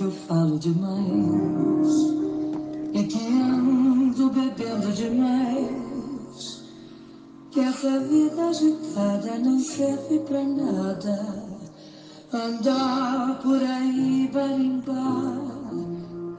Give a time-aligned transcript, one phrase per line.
[0.00, 1.88] que eu falo demais.
[2.94, 6.64] É que ando bebendo demais.
[7.50, 11.44] Que essa vida agitada não serve pra nada.
[12.32, 15.36] Andar por aí, barimbar,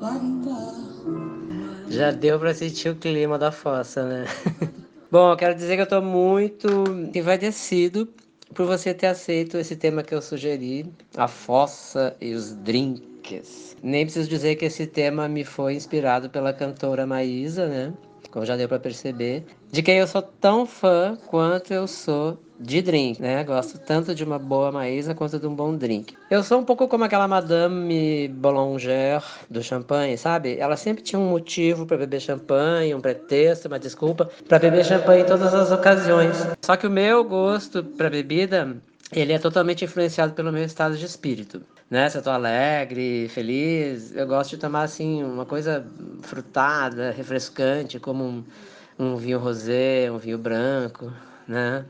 [0.02, 0.74] barimbar.
[1.88, 4.26] Já deu pra sentir o clima da fossa, né?
[5.12, 6.68] Bom, eu quero dizer que eu tô muito
[7.14, 8.10] envaidecido
[8.56, 13.11] por você ter aceito esse tema que eu sugeri, a fossa e os drinks.
[13.82, 17.94] Nem preciso dizer que esse tema me foi inspirado pela cantora Maísa, né?
[18.30, 22.82] Como já deu para perceber, de quem eu sou tão fã quanto eu sou de
[22.82, 23.44] drink, né?
[23.44, 26.16] Gosto tanto de uma boa maísa quanto de um bom drink.
[26.30, 30.58] Eu sou um pouco como aquela Madame Boulanger do champanhe, sabe?
[30.58, 35.24] Ela sempre tinha um motivo para beber champanhe, um pretexto, uma desculpa para beber champanhe
[35.24, 36.38] em todas as ocasiões.
[36.62, 38.78] Só que o meu gosto para bebida
[39.12, 41.62] ele é totalmente influenciado pelo meu estado de espírito.
[41.92, 42.10] Né?
[42.10, 45.86] Se eu tô alegre, feliz, eu gosto de tomar assim uma coisa
[46.22, 48.44] frutada, refrescante, como um,
[48.98, 51.12] um vinho rosé, um vinho branco,
[51.46, 51.84] né?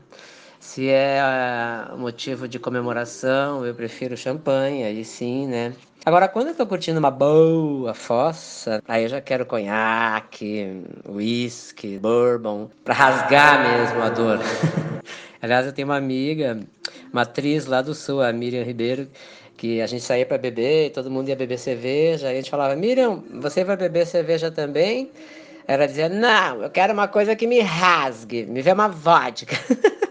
[0.58, 5.72] Se é uh, motivo de comemoração, eu prefiro champanhe, aí sim, né?
[6.04, 12.68] Agora, quando eu tô curtindo uma boa fossa, aí eu já quero conhaque, whisky, bourbon,
[12.84, 14.40] pra rasgar mesmo a dor.
[15.40, 16.60] Aliás, eu tenho uma amiga,
[17.12, 19.08] uma atriz lá do sul, a Miriam Ribeiro,
[19.62, 23.22] que a gente saía para beber, todo mundo ia beber cerveja, a gente falava, Miriam,
[23.34, 25.08] você vai beber cerveja também?
[25.68, 29.54] Ela dizia, não, eu quero uma coisa que me rasgue, me vê uma vodka.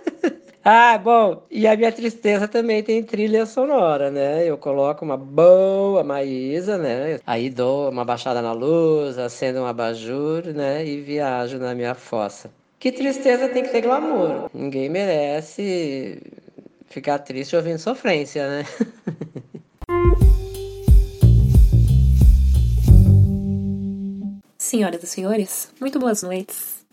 [0.64, 4.46] Ah, bom, e a minha tristeza também tem trilha sonora, né?
[4.46, 7.20] Eu coloco uma boa Maísa, né?
[7.26, 10.86] Aí dou uma baixada na luz, acendo um abajur, né?
[10.86, 12.52] E viajo na minha fossa.
[12.78, 14.52] Que tristeza tem que ter glamour.
[14.54, 16.22] Ninguém merece
[16.92, 18.66] ficar triste ouvindo sofrência, né?
[24.58, 26.86] Senhoras e senhores, muito boas noites.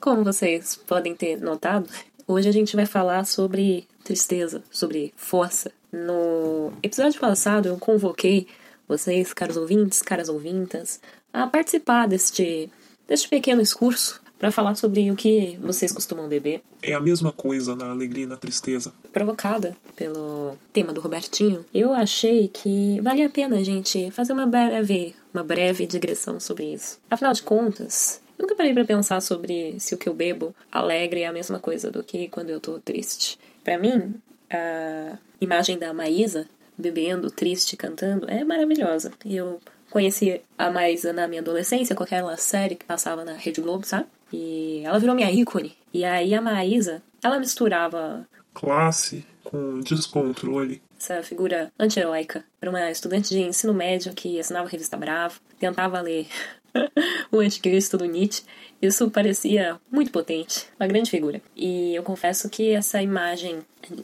[0.00, 1.88] Como vocês podem ter notado,
[2.32, 5.72] Hoje a gente vai falar sobre tristeza, sobre força.
[5.90, 8.46] No episódio passado eu convoquei
[8.86, 11.00] vocês, caros ouvintes, caras ouvintas,
[11.32, 12.70] a participar deste,
[13.08, 16.62] deste pequeno discurso para falar sobre o que vocês costumam beber.
[16.82, 18.92] É a mesma coisa na alegria e na tristeza.
[19.12, 24.46] Provocada pelo tema do Robertinho, eu achei que valia a pena a gente fazer uma
[24.46, 26.98] breve, uma breve digressão sobre isso.
[27.10, 31.26] Afinal de contas, Nunca parei para pensar sobre se o que eu bebo alegre é
[31.26, 33.38] a mesma coisa do que quando eu tô triste.
[33.62, 34.14] Para mim,
[34.50, 39.12] a imagem da Maísa bebendo, triste, cantando é maravilhosa.
[39.26, 43.86] Eu conheci a Maísa na minha adolescência com aquela série que passava na Rede Globo,
[43.86, 44.06] sabe?
[44.32, 45.76] E ela virou minha ícone.
[45.92, 50.82] E aí a Maísa, ela misturava classe com descontrole.
[50.98, 52.44] Essa figura anti-heróica.
[52.60, 56.26] Era uma estudante de ensino médio que assinava a revista Bravo, tentava ler
[57.30, 58.42] o anticristo do Nietzsche,
[58.80, 61.42] isso parecia muito potente, uma grande figura.
[61.54, 63.58] E eu confesso que essa imagem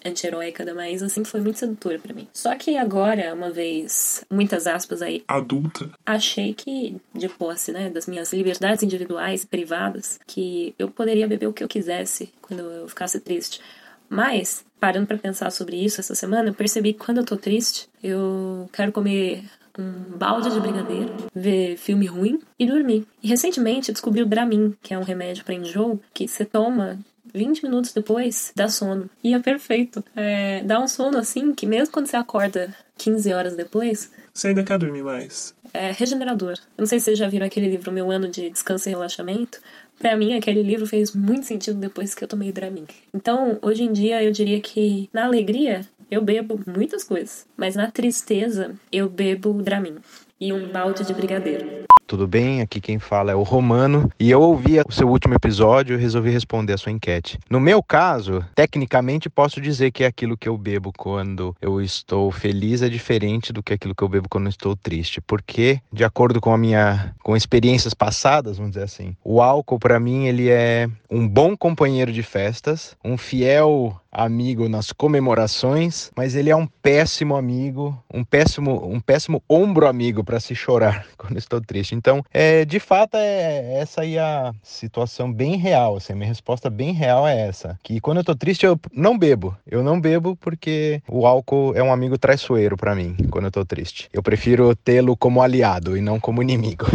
[0.04, 2.28] anti-heróica da Maísa sempre foi muito sedutora para mim.
[2.32, 8.06] Só que agora, uma vez, muitas aspas aí, adulta, achei que, de posse, né, das
[8.06, 12.88] minhas liberdades individuais e privadas, que eu poderia beber o que eu quisesse quando eu
[12.88, 13.60] ficasse triste.
[14.08, 17.88] Mas, parando para pensar sobre isso essa semana, eu percebi que quando eu tô triste,
[18.02, 19.42] eu quero comer
[19.78, 23.06] um balde de brigadeiro, ver filme ruim e dormir.
[23.22, 26.98] E recentemente descobri o Dramin, que é um remédio para enjoo que você toma
[27.32, 29.10] 20 minutos depois dá sono.
[29.22, 30.02] E é perfeito.
[30.14, 34.10] É, dá um sono assim que mesmo quando você acorda 15 horas depois.
[34.32, 35.54] Você ainda quer dormir mais?
[35.72, 36.52] É regenerador.
[36.52, 39.60] Eu não sei se vocês já viram aquele livro Meu Ano de Descanso e Relaxamento.
[39.98, 42.86] Para mim, aquele livro fez muito sentido depois que eu tomei Dramin.
[43.14, 47.90] Então, hoje em dia, eu diria que na alegria eu bebo muitas coisas, mas na
[47.90, 49.96] tristeza eu bebo Dramin
[50.40, 51.86] e um balde de brigadeiro.
[52.06, 52.60] Tudo bem?
[52.60, 56.30] Aqui quem fala é o Romano e eu ouvi o seu último episódio e resolvi
[56.30, 57.36] responder a sua enquete.
[57.50, 62.80] No meu caso, tecnicamente posso dizer que aquilo que eu bebo quando eu estou feliz
[62.80, 66.40] é diferente do que aquilo que eu bebo quando eu estou triste, porque de acordo
[66.40, 70.88] com a minha com experiências passadas, vamos dizer assim, o álcool para mim ele é
[71.10, 77.36] um bom companheiro de festas, um fiel amigo nas comemorações, mas ele é um péssimo
[77.36, 81.94] amigo, um péssimo, um péssimo ombro amigo para se chorar quando estou triste.
[81.96, 85.96] Então, é, de fato, é essa aí a situação bem real.
[85.96, 89.18] Assim, a minha resposta bem real é essa: que quando eu estou triste eu não
[89.18, 89.56] bebo.
[89.66, 93.64] Eu não bebo porque o álcool é um amigo traiçoeiro para mim quando eu estou
[93.64, 94.08] triste.
[94.12, 96.86] Eu prefiro tê-lo como aliado e não como inimigo.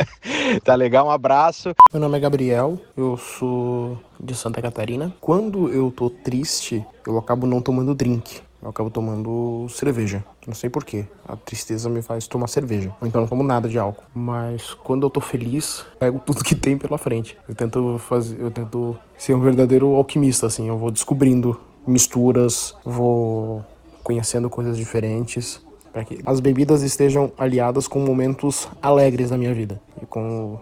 [0.62, 1.06] tá legal?
[1.06, 1.72] Um abraço.
[1.92, 5.14] Meu nome é Gabriel, eu sou de Santa Catarina.
[5.20, 8.42] Quando eu tô triste, eu acabo não tomando drink.
[8.64, 10.24] Eu acabo tomando cerveja.
[10.46, 11.04] Não sei porquê.
[11.28, 12.94] A tristeza me faz tomar cerveja.
[13.02, 14.02] Então eu não tomo nada de álcool.
[14.14, 17.36] Mas quando eu tô feliz, pego tudo que tem pela frente.
[17.46, 18.40] Eu tento fazer.
[18.40, 20.66] Eu tento ser um verdadeiro alquimista, assim.
[20.66, 23.62] Eu vou descobrindo misturas, vou
[24.02, 25.60] conhecendo coisas diferentes.
[25.92, 29.78] Para que as bebidas estejam aliadas com momentos alegres da minha vida.
[30.02, 30.58] E com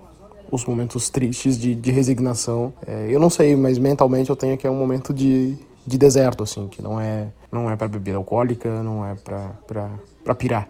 [0.50, 2.74] os momentos tristes de, de resignação.
[2.84, 5.56] É, eu não sei, mas mentalmente eu tenho que é um momento de,
[5.86, 10.68] de deserto, assim, que não é, não é para bebida alcoólica, não é para pirar.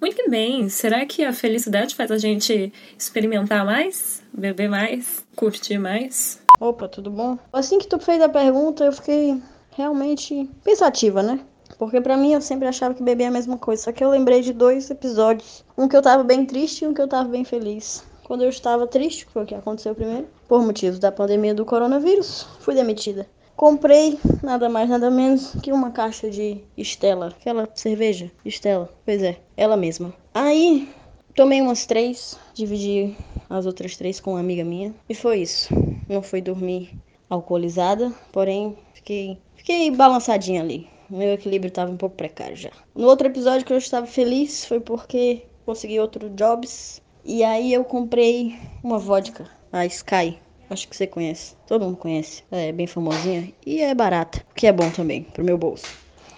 [0.00, 0.68] Muito bem.
[0.68, 6.40] Será que a felicidade faz a gente experimentar mais, beber mais, curtir mais?
[6.60, 7.36] Opa, tudo bom?
[7.52, 9.40] Assim que tu fez a pergunta, eu fiquei
[9.76, 11.40] realmente pensativa, né?
[11.78, 13.84] Porque para mim eu sempre achava que beber é a mesma coisa.
[13.84, 15.64] Só que eu lembrei de dois episódios.
[15.76, 18.04] Um que eu tava bem triste e um que eu tava bem feliz.
[18.24, 21.64] Quando eu estava triste, que foi o que aconteceu primeiro, por motivos da pandemia do
[21.64, 23.26] coronavírus, fui demitida.
[23.58, 27.34] Comprei nada mais, nada menos que uma caixa de Estela.
[27.36, 28.88] Aquela cerveja, Estela.
[29.04, 30.14] Pois é, ela mesma.
[30.32, 30.88] Aí,
[31.34, 33.16] tomei umas três, dividi
[33.50, 34.94] as outras três com uma amiga minha.
[35.08, 35.74] E foi isso.
[36.08, 36.96] Não fui dormir
[37.28, 40.88] alcoolizada, porém, fiquei, fiquei balançadinha ali.
[41.10, 42.70] Meu equilíbrio estava um pouco precário já.
[42.94, 47.84] No outro episódio que eu estava feliz foi porque consegui outro jobs e aí eu
[47.84, 50.38] comprei uma vodka, a Sky.
[50.70, 51.54] Acho que você conhece.
[51.66, 52.42] Todo mundo conhece.
[52.50, 55.86] É bem famosinha e é barata, o que é bom também pro meu bolso.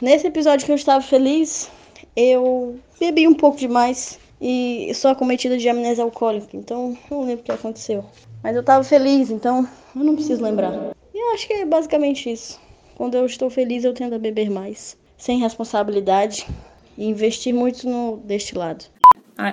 [0.01, 1.71] Nesse episódio que eu estava feliz,
[2.17, 7.45] eu bebi um pouco demais e sou acometida de amnésia alcoólica, então não lembro o
[7.45, 8.05] que aconteceu.
[8.43, 10.73] Mas eu tava feliz, então eu não preciso lembrar.
[11.13, 12.59] E eu acho que é basicamente isso.
[12.95, 16.47] Quando eu estou feliz, eu tendo a beber mais, sem responsabilidade
[16.97, 18.85] e investir muito no destilado.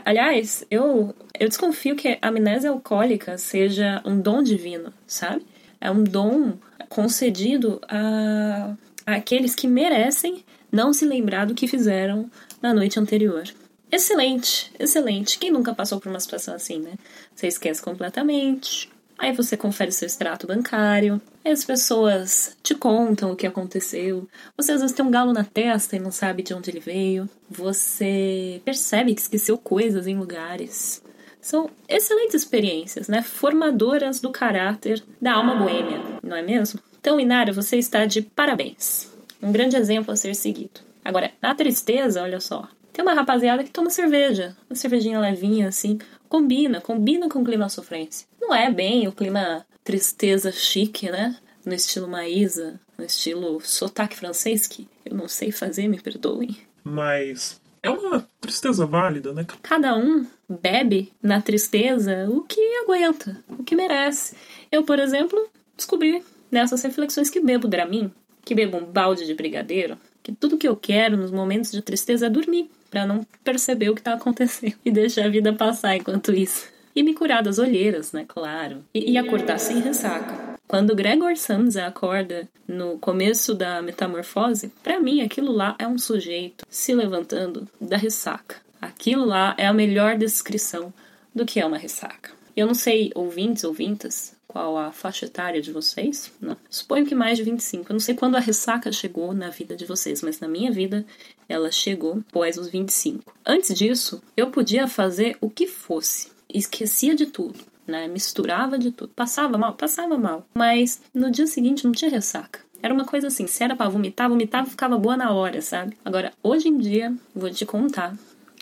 [0.05, 5.45] Aliás, eu, eu desconfio que a amnésia alcoólica seja um dom divino, sabe?
[5.79, 6.53] É um dom
[6.89, 8.75] concedido a,
[9.05, 12.29] a aqueles que merecem não se lembrar do que fizeram
[12.61, 13.43] na noite anterior.
[13.91, 15.39] Excelente, excelente.
[15.39, 16.93] Quem nunca passou por uma situação assim, né?
[17.33, 23.35] Você esquece completamente, Aí você confere seu extrato bancário, aí as pessoas te contam o
[23.35, 24.27] que aconteceu.
[24.55, 27.27] Você às vezes tem um galo na testa e não sabe de onde ele veio.
[27.49, 31.01] Você percebe que esqueceu coisas em lugares.
[31.41, 33.21] São excelentes experiências, né?
[33.21, 36.79] Formadoras do caráter da alma boêmia, não é mesmo?
[36.99, 39.11] Então, Inara, você está de parabéns.
[39.41, 40.81] Um grande exemplo a ser seguido.
[41.03, 42.67] Agora, na tristeza, olha só.
[42.91, 47.69] Tem uma rapaziada que toma cerveja, uma cervejinha levinha assim, combina, combina com o clima
[47.69, 48.27] sofrência.
[48.47, 51.35] Não é bem o clima tristeza chique, né?
[51.65, 56.55] No estilo Maísa, no estilo sotaque francês, que eu não sei fazer, me perdoem.
[56.81, 59.45] Mas é uma tristeza válida, né?
[59.61, 64.33] Cada um bebe na tristeza o que aguenta, o que merece.
[64.71, 68.09] Eu, por exemplo, descobri nessas reflexões que bebo Dramin,
[68.45, 72.27] que bebo um balde de brigadeiro, que tudo que eu quero nos momentos de tristeza
[72.27, 76.33] é dormir para não perceber o que tá acontecendo e deixar a vida passar enquanto
[76.33, 76.76] isso.
[76.97, 78.83] E me curar das olheiras, né, claro.
[78.91, 80.57] E, e acordar sem ressaca.
[80.67, 86.65] Quando Gregor Samsa acorda no começo da metamorfose, para mim aquilo lá é um sujeito
[86.67, 88.55] se levantando da ressaca.
[88.81, 90.91] Aquilo lá é a melhor descrição
[91.35, 92.31] do que é uma ressaca.
[92.55, 96.31] Eu não sei, ouvintes, ouvintas, qual a faixa etária de vocês.
[96.41, 96.57] Não.
[96.67, 97.91] Suponho que mais de 25.
[97.91, 101.05] Eu não sei quando a ressaca chegou na vida de vocês, mas na minha vida
[101.47, 103.31] ela chegou após os 25.
[103.45, 106.35] Antes disso, eu podia fazer o que fosse.
[106.49, 108.07] Esquecia de tudo, né?
[108.07, 109.11] Misturava de tudo.
[109.15, 110.45] Passava mal, passava mal.
[110.53, 112.59] Mas no dia seguinte não tinha ressaca.
[112.81, 115.97] Era uma coisa assim, se era pra vomitar, vomitava ficava boa na hora, sabe?
[116.05, 118.15] Agora, hoje em dia, vou te contar,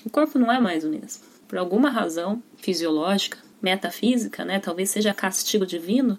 [0.05, 1.23] o corpo não é mais o mesmo.
[1.47, 4.59] Por alguma razão fisiológica, metafísica, né?
[4.59, 6.17] Talvez seja castigo divino,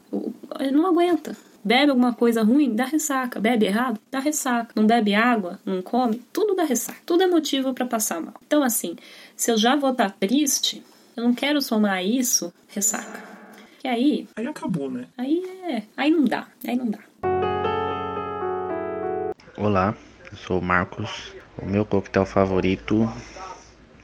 [0.60, 1.36] ele não aguenta.
[1.64, 3.40] Bebe alguma coisa ruim, dá ressaca.
[3.40, 4.72] Bebe errado, dá ressaca.
[4.76, 7.00] Não bebe água, não come, tudo dá ressaca.
[7.04, 8.34] Tudo é motivo para passar mal.
[8.46, 8.94] Então, assim,
[9.34, 10.84] se eu já vou estar tá triste,
[11.16, 13.24] eu não quero somar isso ressaca.
[13.82, 14.28] E aí.
[14.36, 15.06] Aí acabou, né?
[15.16, 15.82] Aí é.
[15.96, 16.46] Aí não dá.
[16.66, 16.98] Aí não dá.
[19.56, 19.96] Olá,
[20.30, 21.32] eu sou o Marcos.
[21.60, 23.10] O meu coquetel favorito,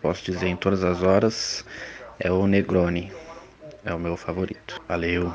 [0.01, 1.67] posso dizer em todas as horas,
[2.19, 3.13] é o Negroni
[3.85, 4.81] é o meu favorito.
[4.89, 5.35] Valeu.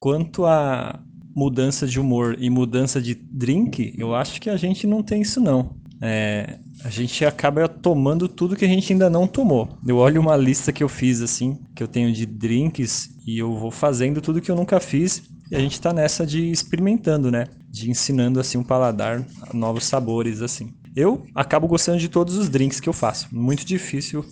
[0.00, 0.98] Quanto a
[1.34, 5.40] mudança de humor e mudança de drink, eu acho que a gente não tem isso
[5.40, 5.76] não.
[6.00, 9.68] É, a gente acaba tomando tudo que a gente ainda não tomou.
[9.86, 13.56] Eu olho uma lista que eu fiz assim, que eu tenho de drinks e eu
[13.56, 17.46] vou fazendo tudo que eu nunca fiz e a gente tá nessa de experimentando, né?
[17.70, 20.72] De ensinando assim um paladar novos sabores assim.
[20.94, 23.28] Eu acabo gostando de todos os drinks que eu faço.
[23.34, 24.24] Muito difícil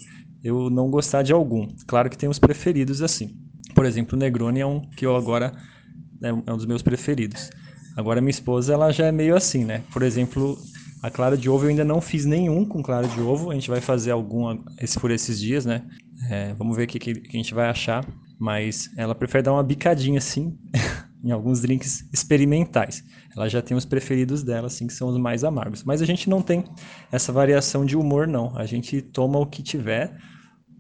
[0.45, 1.69] eu não gostar de algum.
[1.87, 3.37] Claro que tem os preferidos assim.
[3.75, 5.53] Por exemplo, o Negroni é um que eu agora
[6.23, 7.51] é um dos meus preferidos.
[7.97, 9.83] Agora minha esposa, ela já é meio assim, né?
[9.93, 10.59] Por exemplo,
[11.07, 13.53] a clara de ovo eu ainda não fiz nenhum com clara de ovo.
[13.53, 15.85] A gente vai fazer algum esse, por esses dias, né?
[16.29, 18.05] É, vamos ver o que, que, a gente vai achar.
[18.37, 20.59] Mas ela prefere dar uma bicadinha assim
[21.23, 23.05] em alguns drinks experimentais.
[23.37, 25.85] Ela já tem os preferidos dela, assim, que são os mais amargos.
[25.85, 26.65] Mas a gente não tem
[27.13, 28.53] essa variação de humor, não.
[28.57, 30.13] A gente toma o que tiver.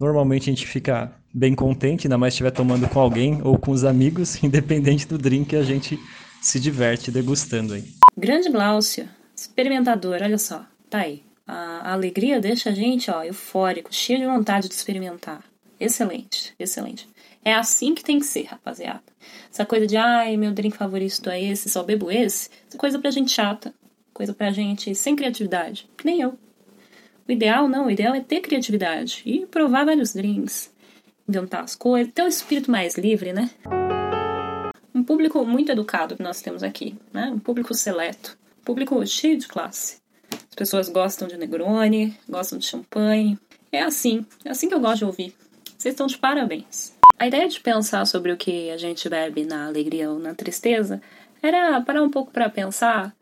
[0.00, 3.84] Normalmente a gente fica bem contente, ainda mais estiver tomando com alguém ou com os
[3.84, 5.96] amigos, independente do drink, a gente
[6.42, 7.84] se diverte degustando aí.
[8.18, 11.22] Grande Glaucia, experimentador, olha só, tá aí.
[11.46, 15.44] A, alegria deixa a gente, ó, eufórico, cheio de vontade de experimentar.
[15.78, 17.08] Excelente, excelente.
[17.44, 19.04] É assim que tem que ser, rapaziada.
[19.52, 23.10] Essa coisa de, ai, meu drink favorito é esse, só bebo esse, essa coisa pra
[23.10, 23.72] gente chata.
[24.12, 25.88] Coisa pra gente sem criatividade.
[25.96, 26.38] Que nem eu.
[27.28, 30.72] O ideal não, o ideal é ter criatividade e provar vários drinks,
[31.28, 33.50] inventar as coisas, ter um espírito mais livre, né?
[34.94, 37.30] Um público muito educado que nós temos aqui, né?
[37.34, 39.98] Um público seleto, público cheio de classe.
[40.32, 43.38] As pessoas gostam de Negroni, gostam de champanhe.
[43.70, 45.34] É assim, é assim que eu gosto de ouvir.
[45.78, 46.92] Vocês estão de parabéns.
[47.16, 51.00] A ideia de pensar sobre o que a gente bebe na alegria ou na tristeza
[51.40, 53.14] era parar um pouco para pensar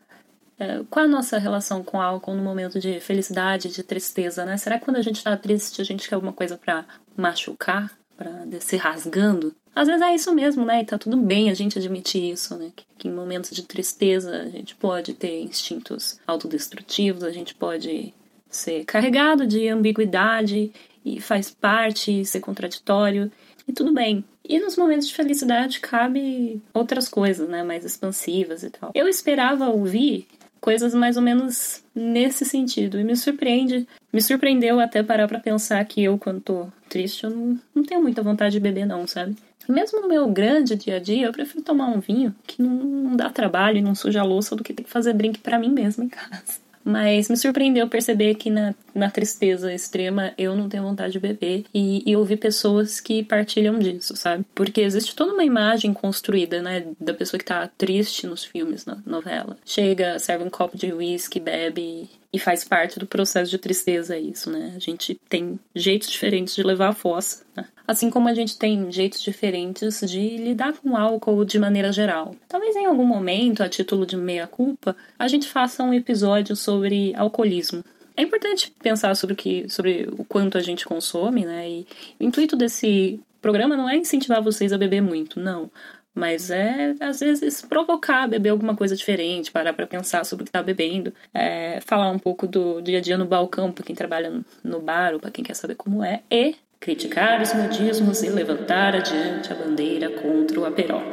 [0.57, 4.57] é, qual a nossa relação com álcool no momento de felicidade, de tristeza, né?
[4.57, 6.85] Será que quando a gente tá triste a gente quer alguma coisa para
[7.15, 9.55] machucar, para descer rasgando?
[9.75, 10.81] Às vezes é isso mesmo, né?
[10.81, 12.71] E tá tudo bem a gente admitir isso, né?
[12.75, 18.13] Que, que em momentos de tristeza a gente pode ter instintos autodestrutivos, a gente pode
[18.49, 20.71] ser carregado de ambiguidade
[21.03, 23.31] e faz parte ser contraditório
[23.67, 24.23] e tudo bem.
[24.47, 28.91] E nos momentos de felicidade cabe outras coisas, né, mais expansivas e tal.
[28.93, 30.27] Eu esperava ouvir
[30.65, 32.99] coisas mais ou menos nesse sentido.
[32.99, 37.29] E me surpreende, me surpreendeu até parar para pensar que eu, quando tô triste, eu
[37.29, 39.35] não, não tenho muita vontade de beber, não, sabe?
[39.69, 43.15] Mesmo no meu grande dia a dia, eu prefiro tomar um vinho que não, não
[43.15, 45.69] dá trabalho e não suja a louça do que ter que fazer drink para mim
[45.69, 46.64] mesma em casa.
[46.85, 51.65] Mas me surpreendeu perceber que na, na tristeza extrema eu não tenho vontade de beber
[51.73, 54.45] e, e ouvir pessoas que partilham disso, sabe?
[54.53, 58.99] Porque existe toda uma imagem construída, né, da pessoa que tá triste nos filmes, na
[59.03, 59.57] novela.
[59.65, 64.51] Chega, serve um copo de uísque, bebe e faz parte do processo de tristeza isso,
[64.51, 64.73] né?
[64.75, 67.65] A gente tem jeitos diferentes de levar a fossa, né?
[67.87, 72.35] Assim como a gente tem jeitos diferentes de lidar com o álcool de maneira geral.
[72.47, 77.83] Talvez em algum momento, a título de meia-culpa, a gente faça um episódio sobre alcoolismo.
[78.17, 81.69] É importante pensar sobre o, que, sobre o quanto a gente consome, né?
[81.69, 81.87] E
[82.19, 85.69] o intuito desse programa não é incentivar vocês a beber muito, não.
[86.15, 90.51] Mas é, às vezes, provocar, beber alguma coisa diferente, parar para pensar sobre o que
[90.51, 94.41] tá bebendo, é, falar um pouco do dia a dia no balcão para quem trabalha
[94.63, 98.95] no bar ou para quem quer saber como é, e criticar os modismos e levantar
[98.95, 101.03] adiante a bandeira contra o aperol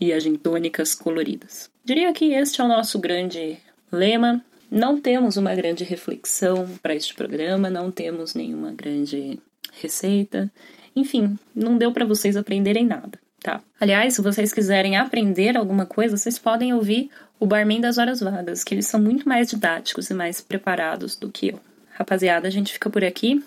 [0.00, 1.70] e as gintônicas coloridas.
[1.84, 3.58] Diria que este é o nosso grande
[3.90, 4.44] lema.
[4.70, 9.38] Não temos uma grande reflexão para este programa, não temos nenhuma grande
[9.80, 10.50] receita.
[10.94, 13.62] Enfim, não deu para vocês aprenderem nada, tá?
[13.80, 18.62] Aliás, se vocês quiserem aprender alguma coisa, vocês podem ouvir o Barman das Horas Vagas,
[18.62, 21.60] que eles são muito mais didáticos e mais preparados do que eu.
[21.90, 23.42] Rapaziada, a gente fica por aqui.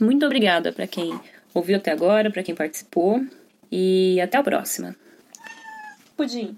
[0.00, 1.18] Muito obrigada para quem
[1.54, 3.24] ouviu até agora, para quem participou
[3.70, 4.96] e até a próxima.
[6.16, 6.56] Pudim.